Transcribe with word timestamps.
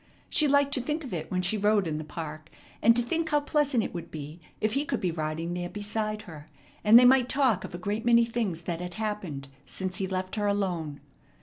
She 0.31 0.47
liked 0.47 0.73
to 0.73 0.81
think 0.81 1.03
of 1.03 1.13
it 1.13 1.29
when 1.29 1.43
she 1.43 1.59
rode 1.59 1.85
in 1.85 1.99
the 1.99 2.03
park, 2.03 2.49
and 2.81 2.95
to 2.95 3.03
think 3.03 3.29
how 3.29 3.39
pleasant 3.41 3.83
it 3.83 3.93
would 3.93 4.09
be 4.09 4.39
if 4.59 4.73
he 4.73 4.83
could 4.83 4.99
be 4.99 5.11
riding 5.11 5.53
there 5.53 5.69
beside 5.69 6.23
her, 6.23 6.49
and 6.83 6.97
they 6.97 7.05
might 7.05 7.29
talk 7.29 7.63
of 7.63 7.75
a 7.75 7.77
great 7.77 8.03
many 8.03 8.25
things 8.25 8.63
that 8.63 8.81
had 8.81 8.95
happened 8.95 9.47
since 9.63 9.97
he 9.97 10.07
left 10.07 10.37
her 10.37 10.47
alone. 10.47 11.01